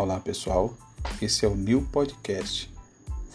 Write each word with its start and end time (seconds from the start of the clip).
Olá 0.00 0.20
pessoal, 0.20 0.72
esse 1.20 1.44
é 1.44 1.48
o 1.48 1.56
New 1.56 1.82
Podcast. 1.90 2.72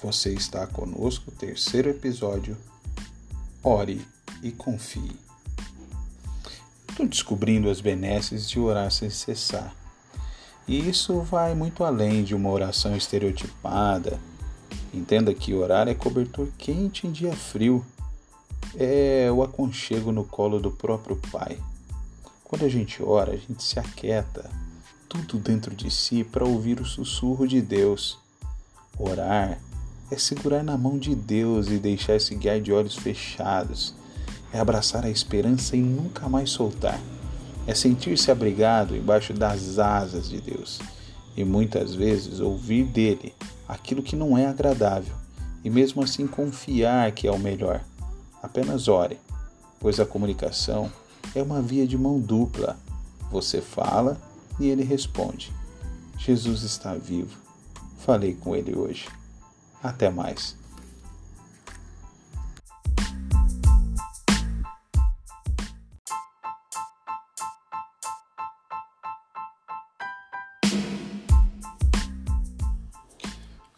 Você 0.02 0.34
está 0.34 0.66
conosco, 0.66 1.30
terceiro 1.30 1.90
episódio. 1.90 2.56
Ore 3.62 4.08
e 4.42 4.50
confie. 4.50 5.20
Estou 6.90 7.06
descobrindo 7.06 7.70
as 7.70 7.82
benesses 7.82 8.50
de 8.50 8.62
orar 8.62 8.90
sem 8.92 9.10
cessar. 9.10 9.76
E 10.66 10.88
isso 10.88 11.20
vai 11.20 11.54
muito 11.54 11.84
além 11.84 12.24
de 12.24 12.34
uma 12.34 12.50
oração 12.50 12.96
estereotipada. 12.96 14.18
Entenda 14.94 15.34
que 15.34 15.54
orar 15.54 15.90
é 15.90 15.94
cobertor 15.94 16.48
quente 16.58 17.06
em 17.06 17.12
dia 17.12 17.36
frio. 17.36 17.86
É 18.78 19.30
o 19.30 19.44
aconchego 19.44 20.14
no 20.14 20.24
colo 20.24 20.62
do 20.62 20.72
próprio 20.72 21.18
Pai. 21.30 21.60
Quando 22.42 22.64
a 22.64 22.70
gente 22.70 23.04
ora, 23.04 23.34
a 23.34 23.38
gente 23.38 23.62
se 23.62 23.78
aquieta, 23.78 24.50
tudo 25.22 25.44
dentro 25.44 25.76
de 25.76 25.92
si 25.92 26.24
para 26.24 26.46
ouvir 26.46 26.80
o 26.80 26.86
sussurro 26.86 27.48
de 27.48 27.62
Deus. 27.62 28.18
Orar 28.98 29.60
é 30.12 30.18
segurar 30.18 30.64
na 30.64 30.78
mão 30.78 30.98
de 30.98 31.16
Deus 31.16 31.68
e 31.68 31.78
deixar-se 31.78 32.36
guiar 32.36 32.60
de 32.60 32.72
olhos 32.72 32.96
fechados. 32.96 33.94
É 34.52 34.60
abraçar 34.60 35.06
a 35.06 35.10
esperança 35.10 35.76
e 35.76 35.82
nunca 35.82 36.28
mais 36.30 36.50
soltar. 36.50 37.00
É 37.66 37.74
sentir-se 37.74 38.30
abrigado 38.30 38.96
embaixo 38.96 39.34
das 39.34 39.80
asas 39.80 40.30
de 40.30 40.42
Deus. 40.42 40.80
E 41.36 41.44
muitas 41.44 41.96
vezes 41.96 42.40
ouvir 42.40 42.86
dele 42.86 43.34
aquilo 43.68 44.04
que 44.04 44.16
não 44.16 44.38
é 44.38 44.46
agradável 44.46 45.16
e 45.64 45.70
mesmo 45.70 46.04
assim 46.04 46.28
confiar 46.28 47.12
que 47.14 47.28
é 47.28 47.32
o 47.32 47.40
melhor. 47.40 47.82
Apenas 48.42 48.88
ore, 48.88 49.18
pois 49.80 50.00
a 50.00 50.06
comunicação 50.06 50.92
é 51.34 51.42
uma 51.42 51.62
via 51.62 51.88
de 51.88 51.98
mão 51.98 52.20
dupla. 52.20 52.78
Você 53.32 53.62
fala 53.62 54.20
e 54.60 54.68
ele 54.68 54.84
responde: 54.84 55.52
Jesus 56.18 56.64
está 56.64 56.94
vivo. 56.96 57.38
Falei 58.00 58.36
com 58.36 58.56
ele 58.56 58.78
hoje. 58.78 59.08
Até 59.82 60.10
mais. 60.10 60.58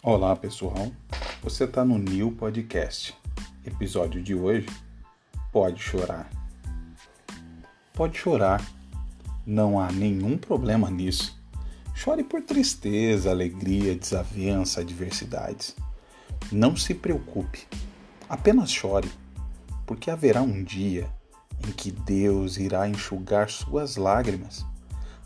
Olá 0.01 0.35
pessoal, 0.35 0.91
você 1.41 1.63
está 1.63 1.83
no 1.83 1.97
New 1.97 2.31
Podcast. 2.31 3.17
Episódio 3.65 4.21
de 4.21 4.35
hoje: 4.35 4.67
Pode 5.51 5.81
chorar. 5.81 6.29
Pode 7.93 8.17
chorar 8.17 8.74
não 9.45 9.79
há 9.79 9.91
nenhum 9.91 10.37
problema 10.37 10.89
nisso. 10.89 11.39
Chore 11.93 12.23
por 12.23 12.41
tristeza, 12.41 13.29
alegria, 13.29 13.95
desavença, 13.95 14.81
adversidades. 14.81 15.75
Não 16.51 16.75
se 16.75 16.93
preocupe, 16.93 17.65
apenas 18.27 18.71
chore, 18.71 19.09
porque 19.85 20.09
haverá 20.09 20.41
um 20.41 20.63
dia 20.63 21.07
em 21.65 21.71
que 21.71 21.91
Deus 21.91 22.57
irá 22.57 22.87
enxugar 22.87 23.49
suas 23.49 23.95
lágrimas. 23.95 24.65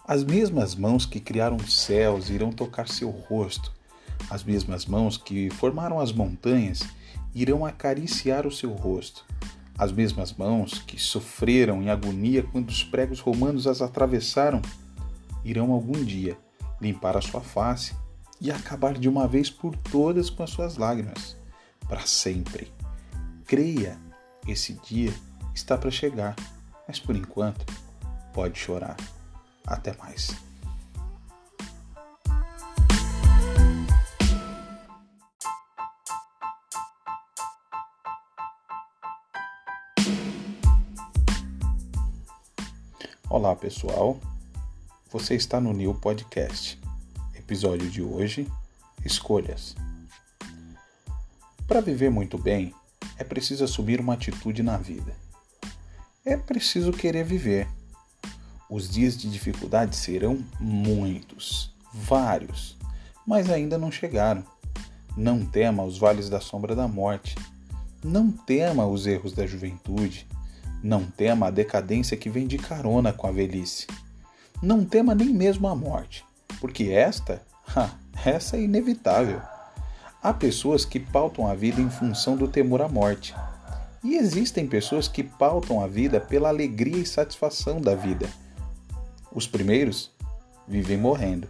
As 0.06 0.23
mesmas 0.23 0.75
mãos 0.75 1.06
que 1.06 1.20
criaram 1.20 1.58
os 1.58 1.81
céus 1.81 2.30
irão 2.30 2.52
tocar 2.52 2.88
seu 2.88 3.09
rosto. 3.09 3.72
As 4.30 4.44
mesmas 4.44 4.86
mãos 4.86 5.17
que 5.17 5.50
formaram 5.50 6.00
as 6.00 6.12
montanhas 6.12 6.81
irão 7.34 7.66
acariciar 7.66 8.45
o 8.45 8.52
seu 8.52 8.72
rosto. 8.72 9.25
As 9.80 9.94
mesmas 9.94 10.33
mãos 10.33 10.80
que 10.80 10.99
sofreram 10.99 11.81
em 11.81 11.89
agonia 11.89 12.44
quando 12.44 12.69
os 12.69 12.83
pregos 12.83 13.22
romanos 13.22 13.66
as 13.66 13.81
atravessaram 13.81 14.61
irão 15.45 15.72
algum 15.72 16.03
dia 16.03 16.38
limpar 16.81 17.16
a 17.16 17.22
sua 17.22 17.39
face 17.39 17.95
e 18.41 18.51
acabar 18.51 18.97
de 18.97 19.07
uma 19.07 19.25
vez 19.25 19.50
por 19.50 19.73
todas 19.78 20.29
com 20.29 20.44
as 20.44 20.50
suas 20.50 20.75
lágrimas, 20.75 21.38
para 21.88 22.01
sempre. 22.01 22.72
Creia, 23.45 23.97
esse 24.45 24.73
dia 24.73 25.13
está 25.56 25.78
para 25.78 25.89
chegar, 25.89 26.35
mas 26.85 27.00
por 27.00 27.16
enquanto 27.16 27.66
pode 28.34 28.59
chorar. 28.59 28.97
Até 29.66 29.95
mais. 29.97 30.49
Olá 43.31 43.56
pessoal, 43.56 44.19
você 45.12 45.35
está 45.35 45.62
no 45.62 45.72
New 45.72 45.94
Podcast. 45.94 46.79
Episódio 47.35 47.88
de 47.88 48.01
hoje: 48.01 48.51
Escolhas. 49.06 49.75
Para 51.68 51.79
viver 51.79 52.09
muito 52.09 52.39
bem, 52.39 52.73
é 53.18 53.23
preciso 53.23 53.63
assumir 53.63 54.01
uma 54.01 54.16
atitude 54.16 54.63
na 54.63 54.78
vida. 54.78 55.16
É 56.25 56.35
preciso 56.35 56.91
querer 56.91 57.23
viver. 57.23 57.68
Os 58.68 58.89
dias 58.89 59.16
de 59.16 59.29
dificuldade 59.29 59.95
serão 59.95 60.44
muitos, 60.59 61.72
vários, 61.94 62.75
mas 63.28 63.51
ainda 63.51 63.78
não 63.78 63.91
chegaram. 63.91 64.44
Não 65.16 65.45
tema 65.45 65.84
os 65.84 66.00
vales 66.00 66.29
da 66.29 66.41
sombra 66.41 66.75
da 66.75 66.88
morte. 66.88 67.35
Não 68.03 68.31
tema 68.31 68.88
os 68.88 69.06
erros 69.06 69.34
da 69.34 69.45
juventude 69.45 70.28
não 70.84 71.06
tema 71.06 71.47
a 71.47 71.51
decadência 71.51 72.16
que 72.16 72.29
vem 72.29 72.47
de 72.47 72.57
carona 72.57 73.12
com 73.12 73.28
a 73.28 73.31
velhice. 73.31 73.88
Não 74.62 74.84
tema 74.84 75.13
nem 75.13 75.29
mesmo 75.29 75.67
a 75.67 75.75
morte, 75.75 76.25
porque 76.59 76.85
esta, 76.85 77.41
essa 78.25 78.57
é 78.57 78.62
inevitável. 78.62 79.41
Há 80.22 80.34
pessoas 80.34 80.84
que 80.84 81.00
pautam 81.00 81.47
a 81.47 81.56
vida 81.56 81.79
em 81.81 81.89
função 81.89 82.35
do 82.35 82.47
temor 82.47 82.81
à 82.81 82.88
morte. 82.88 83.34
E 84.03 84.16
existem 84.16 84.68
pessoas 84.68 85.07
que 85.07 85.23
pautam 85.23 85.81
a 85.81 85.88
vida 85.88 86.19
pela 86.19 86.50
alegria 86.50 86.97
e 86.97 87.06
satisfação 87.06 87.79
da 87.79 87.95
vida. 87.95 88.28
Os 89.31 89.47
primeiros 89.47 90.12
vivem 90.68 90.97
morrendo 90.97 91.47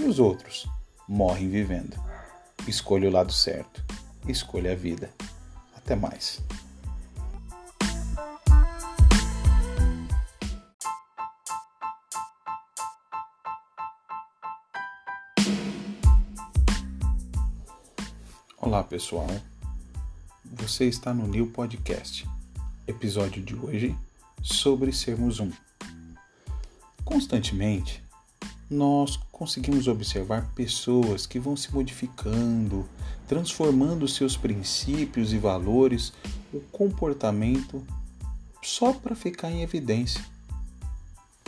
e 0.00 0.04
os 0.04 0.18
outros 0.18 0.68
morrem 1.08 1.48
vivendo. 1.48 1.96
Escolha 2.66 3.08
o 3.08 3.12
lado 3.12 3.32
certo. 3.32 3.84
Escolha 4.26 4.72
a 4.72 4.76
vida. 4.76 5.10
Até 5.76 5.96
mais. 5.96 6.40
Olá 18.64 18.84
pessoal, 18.84 19.26
você 20.44 20.84
está 20.84 21.12
no 21.12 21.26
New 21.26 21.48
Podcast, 21.48 22.24
episódio 22.86 23.42
de 23.42 23.56
hoje 23.56 23.98
sobre 24.40 24.92
sermos 24.92 25.40
um. 25.40 25.50
Constantemente, 27.04 28.00
nós 28.70 29.16
conseguimos 29.32 29.88
observar 29.88 30.48
pessoas 30.54 31.26
que 31.26 31.40
vão 31.40 31.56
se 31.56 31.74
modificando, 31.74 32.88
transformando 33.26 34.06
seus 34.06 34.36
princípios 34.36 35.32
e 35.32 35.38
valores, 35.38 36.12
o 36.54 36.60
comportamento, 36.70 37.84
só 38.62 38.92
para 38.92 39.16
ficar 39.16 39.50
em 39.50 39.62
evidência. 39.62 40.24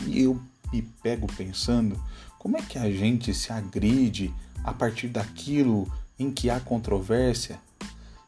E 0.04 0.22
eu 0.22 0.42
me 0.72 0.82
pego 0.82 1.28
pensando 1.28 1.97
como 2.41 2.56
é 2.56 2.62
que 2.62 2.76
a 2.76 2.91
gente 2.91 3.32
se 3.32 3.53
agride 3.53 4.34
a 4.64 4.72
partir 4.72 5.06
daquilo 5.06 5.88
em 6.19 6.30
que 6.30 6.50
há 6.50 6.60
controvérsia. 6.60 7.58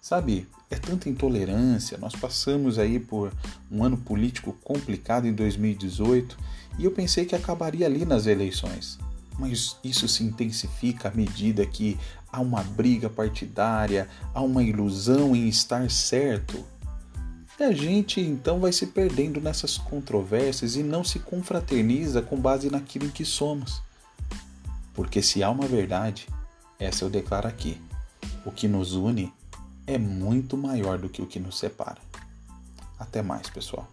Sabe, 0.01 0.47
é 0.71 0.77
tanta 0.77 1.09
intolerância. 1.09 1.99
Nós 1.99 2.15
passamos 2.15 2.79
aí 2.79 2.99
por 2.99 3.33
um 3.71 3.85
ano 3.85 3.97
político 3.97 4.53
complicado 4.65 5.27
em 5.27 5.33
2018 5.33 6.37
e 6.79 6.85
eu 6.85 6.91
pensei 6.91 7.25
que 7.25 7.35
acabaria 7.35 7.87
ali 7.87 8.05
nas 8.05 8.27
eleições. 8.27 8.99
Mas 9.39 9.77
isso 9.85 10.09
se 10.09 10.25
intensifica 10.25 11.09
à 11.09 11.13
medida 11.13 11.65
que 11.67 11.99
há 12.33 12.41
uma 12.41 12.63
briga 12.63 13.09
partidária, 13.09 14.09
há 14.35 14.41
uma 14.41 14.63
ilusão 14.63 15.37
em 15.37 15.49
estar 15.49 15.91
certo. 15.91 16.65
E 17.59 17.63
a 17.63 17.73
gente 17.73 18.21
então 18.21 18.61
vai 18.61 18.73
se 18.73 18.87
perdendo 18.87 19.41
nessas 19.41 19.79
controvérsias 19.79 20.77
e 20.77 20.83
não 20.83 21.03
se 21.03 21.19
confraterniza 21.19 22.21
com 22.21 22.37
base 22.37 22.71
naquilo 22.71 23.07
em 23.07 23.11
que 23.11 23.25
somos. 23.25 23.83
Porque 24.93 25.23
se 25.23 25.43
há 25.43 25.51
uma 25.51 25.67
verdade, 25.67 26.27
essa 26.79 27.05
eu 27.05 27.11
declaro 27.11 27.49
aqui. 27.49 27.81
O 28.45 28.53
que 28.53 28.69
nos 28.69 28.95
une 28.95 29.33
é 29.87 29.99
muito 29.99 30.57
maior 30.57 30.99
do 30.99 31.09
que 31.09 31.23
o 31.23 31.27
que 31.27 31.41
nos 31.41 31.59
separa. 31.59 31.99
Até 32.99 33.23
mais, 33.23 33.49
pessoal. 33.49 33.89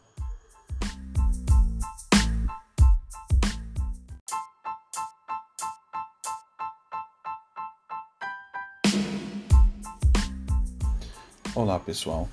Olá, 11.55 11.79
pessoal. 11.79 12.27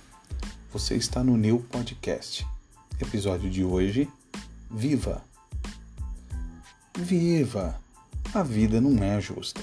Você 0.72 0.96
está 0.96 1.22
no 1.22 1.36
New 1.36 1.60
Podcast. 1.70 2.46
Episódio 2.98 3.50
de 3.50 3.64
hoje: 3.64 4.08
Viva! 4.70 5.22
Viva! 6.96 7.78
A 8.32 8.42
vida 8.42 8.80
não 8.80 9.02
é 9.02 9.20
justa, 9.20 9.60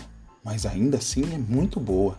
mas 0.47 0.65
ainda 0.65 0.97
assim 0.97 1.23
é 1.33 1.37
muito 1.37 1.77
boa. 1.77 2.17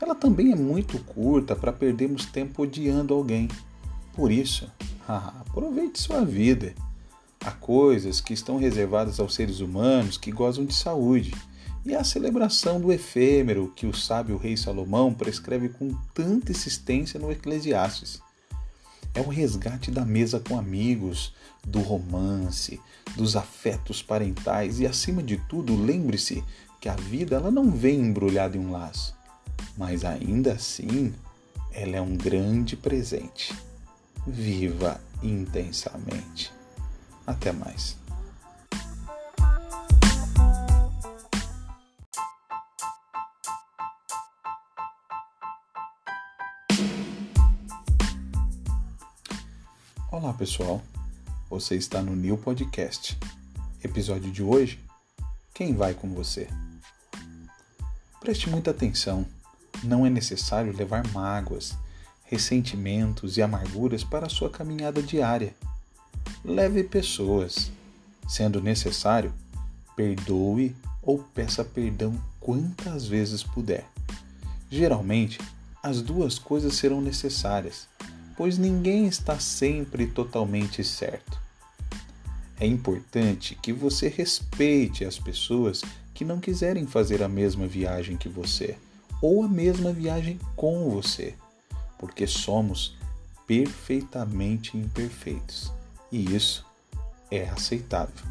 Ela 0.00 0.14
também 0.14 0.52
é 0.52 0.56
muito 0.56 0.98
curta 1.00 1.54
para 1.54 1.70
perdermos 1.70 2.24
tempo 2.24 2.62
odiando 2.62 3.12
alguém. 3.12 3.46
Por 4.14 4.32
isso, 4.32 4.72
aproveite 5.06 6.00
sua 6.00 6.24
vida. 6.24 6.74
Há 7.44 7.50
coisas 7.50 8.22
que 8.22 8.32
estão 8.32 8.56
reservadas 8.56 9.20
aos 9.20 9.34
seres 9.34 9.60
humanos 9.60 10.16
que 10.16 10.32
gozam 10.32 10.64
de 10.64 10.72
saúde, 10.72 11.34
e 11.84 11.94
a 11.94 12.02
celebração 12.02 12.80
do 12.80 12.90
efêmero 12.90 13.70
que 13.76 13.84
o 13.84 13.92
sábio 13.92 14.38
rei 14.38 14.56
Salomão 14.56 15.12
prescreve 15.12 15.68
com 15.68 15.94
tanta 16.14 16.52
insistência 16.52 17.20
no 17.20 17.30
Eclesiastes. 17.30 18.22
É 19.14 19.20
o 19.20 19.28
resgate 19.28 19.90
da 19.90 20.04
mesa 20.04 20.40
com 20.40 20.58
amigos, 20.58 21.34
do 21.64 21.80
romance, 21.80 22.80
dos 23.16 23.36
afetos 23.36 24.02
parentais 24.02 24.80
e, 24.80 24.86
acima 24.86 25.22
de 25.22 25.36
tudo, 25.36 25.76
lembre-se 25.76 26.42
que 26.80 26.88
a 26.88 26.96
vida 26.96 27.36
ela 27.36 27.50
não 27.50 27.70
vem 27.70 28.00
embrulhada 28.00 28.56
em 28.56 28.60
um 28.60 28.72
laço, 28.72 29.14
mas 29.76 30.04
ainda 30.04 30.54
assim 30.54 31.14
ela 31.72 31.96
é 31.96 32.00
um 32.00 32.16
grande 32.16 32.76
presente. 32.76 33.54
Viva 34.26 35.00
intensamente. 35.22 36.52
Até 37.26 37.52
mais. 37.52 38.01
Olá 50.22 50.32
pessoal, 50.32 50.80
você 51.50 51.74
está 51.74 52.00
no 52.00 52.14
New 52.14 52.38
Podcast. 52.38 53.18
Episódio 53.82 54.30
de 54.30 54.40
hoje: 54.40 54.78
Quem 55.52 55.74
vai 55.74 55.94
com 55.94 56.14
você? 56.14 56.46
Preste 58.20 58.48
muita 58.48 58.70
atenção, 58.70 59.26
não 59.82 60.06
é 60.06 60.10
necessário 60.10 60.72
levar 60.76 61.04
mágoas, 61.08 61.76
ressentimentos 62.22 63.36
e 63.36 63.42
amarguras 63.42 64.04
para 64.04 64.26
a 64.26 64.30
sua 64.30 64.48
caminhada 64.48 65.02
diária 65.02 65.56
leve 66.44 66.84
pessoas. 66.84 67.72
Sendo 68.28 68.62
necessário, 68.62 69.34
perdoe 69.96 70.76
ou 71.02 71.18
peça 71.18 71.64
perdão 71.64 72.16
quantas 72.38 73.08
vezes 73.08 73.42
puder. 73.42 73.84
Geralmente, 74.70 75.40
as 75.82 76.00
duas 76.00 76.38
coisas 76.38 76.74
serão 76.74 77.00
necessárias, 77.00 77.88
pois 78.36 78.58
ninguém 78.58 79.06
está 79.06 79.38
sempre 79.38 80.06
totalmente 80.06 80.82
certo. 80.82 81.40
É 82.58 82.66
importante 82.66 83.56
que 83.60 83.72
você 83.72 84.08
respeite 84.08 85.04
as 85.04 85.18
pessoas 85.18 85.82
que 86.14 86.24
não 86.24 86.38
quiserem 86.38 86.86
fazer 86.86 87.22
a 87.22 87.28
mesma 87.28 87.66
viagem 87.66 88.16
que 88.16 88.28
você 88.28 88.78
ou 89.20 89.42
a 89.42 89.48
mesma 89.48 89.92
viagem 89.92 90.38
com 90.56 90.88
você, 90.90 91.34
porque 91.98 92.26
somos 92.26 92.96
perfeitamente 93.46 94.76
imperfeitos 94.76 95.72
e 96.10 96.34
isso 96.34 96.64
é 97.30 97.48
aceitável. 97.48 98.24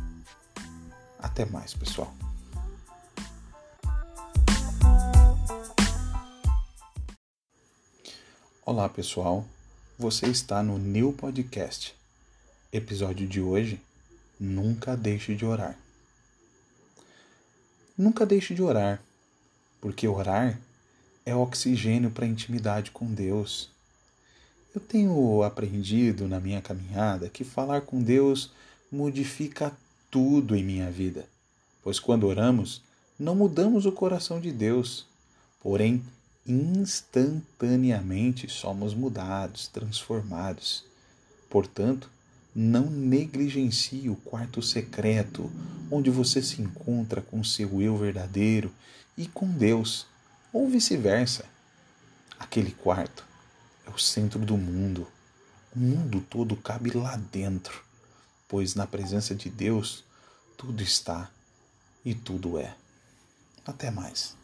Até 1.19 1.45
mais, 1.45 1.73
pessoal. 1.73 2.13
Olá, 8.65 8.87
pessoal. 8.87 9.45
Você 10.01 10.25
está 10.25 10.63
no 10.63 10.79
New 10.79 11.13
Podcast. 11.13 11.93
Episódio 12.73 13.27
de 13.27 13.39
hoje: 13.39 13.79
Nunca 14.39 14.97
deixe 14.97 15.35
de 15.35 15.45
orar. 15.45 15.77
Nunca 17.95 18.25
deixe 18.25 18.55
de 18.55 18.63
orar, 18.63 18.99
porque 19.79 20.07
orar 20.07 20.59
é 21.23 21.35
oxigênio 21.35 22.09
para 22.09 22.25
a 22.25 22.27
intimidade 22.27 22.89
com 22.89 23.13
Deus 23.13 23.69
eu 24.73 24.81
tenho 24.81 25.43
aprendido 25.43 26.27
na 26.27 26.39
minha 26.39 26.63
caminhada 26.63 27.29
que 27.29 27.43
falar 27.43 27.81
com 27.81 28.01
Deus 28.01 28.49
modifica 28.91 29.71
tudo 30.09 30.55
em 30.55 30.63
minha 30.63 30.89
vida, 30.89 31.27
pois 31.83 31.99
quando 31.99 32.25
oramos, 32.25 32.81
não 33.19 33.35
mudamos 33.35 33.85
o 33.85 33.91
coração 33.91 34.41
de 34.41 34.51
Deus, 34.51 35.05
porém 35.61 36.03
instantaneamente 36.45 38.49
somos 38.49 38.93
mudados, 38.93 39.67
transformados. 39.67 40.83
Portanto, 41.49 42.09
não 42.53 42.89
negligencie 42.89 44.09
o 44.09 44.15
quarto 44.15 44.61
secreto, 44.61 45.51
onde 45.89 46.09
você 46.09 46.41
se 46.41 46.61
encontra 46.61 47.21
com 47.21 47.43
seu 47.43 47.81
eu 47.81 47.97
verdadeiro 47.97 48.71
e 49.17 49.27
com 49.27 49.49
Deus, 49.49 50.05
ou 50.51 50.69
vice-versa. 50.69 51.45
Aquele 52.37 52.71
quarto 52.71 53.25
é 53.85 53.89
o 53.89 53.97
centro 53.97 54.39
do 54.39 54.57
mundo. 54.57 55.07
O 55.73 55.79
mundo 55.79 56.19
todo 56.29 56.57
cabe 56.57 56.91
lá 56.91 57.15
dentro, 57.15 57.81
pois 58.47 58.75
na 58.75 58.85
presença 58.85 59.33
de 59.33 59.49
Deus 59.49 60.03
tudo 60.57 60.83
está 60.83 61.31
e 62.03 62.13
tudo 62.13 62.57
é. 62.57 62.75
Até 63.65 63.89
mais. 63.89 64.40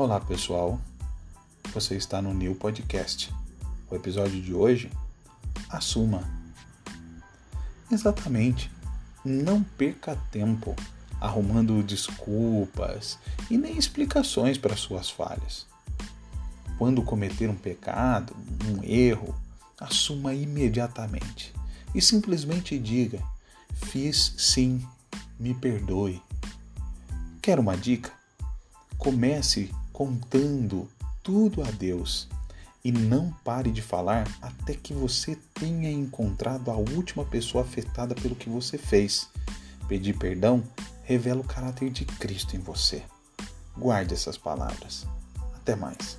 Olá 0.00 0.20
pessoal, 0.20 0.80
você 1.74 1.96
está 1.96 2.22
no 2.22 2.32
New 2.32 2.54
Podcast. 2.54 3.34
O 3.90 3.96
episódio 3.96 4.40
de 4.40 4.54
hoje, 4.54 4.92
assuma. 5.68 6.22
Exatamente 7.90 8.70
não 9.24 9.60
perca 9.60 10.14
tempo 10.30 10.76
arrumando 11.20 11.82
desculpas 11.82 13.18
e 13.50 13.58
nem 13.58 13.76
explicações 13.76 14.56
para 14.56 14.76
suas 14.76 15.10
falhas. 15.10 15.66
Quando 16.78 17.02
cometer 17.02 17.50
um 17.50 17.56
pecado, 17.56 18.36
um 18.68 18.84
erro, 18.84 19.34
assuma 19.80 20.32
imediatamente 20.32 21.52
e 21.92 22.00
simplesmente 22.00 22.78
diga: 22.78 23.20
Fiz 23.74 24.32
sim, 24.38 24.80
me 25.40 25.54
perdoe. 25.54 26.22
Quer 27.42 27.58
uma 27.58 27.76
dica? 27.76 28.12
Comece 28.96 29.72
contando 29.98 30.88
tudo 31.24 31.60
a 31.60 31.70
Deus 31.72 32.28
e 32.84 32.92
não 32.92 33.32
pare 33.44 33.72
de 33.72 33.82
falar 33.82 34.28
até 34.40 34.72
que 34.72 34.94
você 34.94 35.36
tenha 35.54 35.90
encontrado 35.90 36.70
a 36.70 36.76
última 36.76 37.24
pessoa 37.24 37.64
afetada 37.64 38.14
pelo 38.14 38.36
que 38.36 38.48
você 38.48 38.78
fez. 38.78 39.28
Pedir 39.88 40.16
perdão 40.16 40.62
revela 41.02 41.40
o 41.40 41.44
caráter 41.44 41.90
de 41.90 42.04
Cristo 42.04 42.54
em 42.54 42.60
você. 42.60 43.02
Guarde 43.76 44.14
essas 44.14 44.38
palavras. 44.38 45.04
Até 45.56 45.74
mais. 45.74 46.16